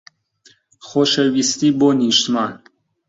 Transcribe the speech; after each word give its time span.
خۆشەویستی 0.87 1.69
بۆ 1.79 1.89
نیشتمان. 1.99 2.53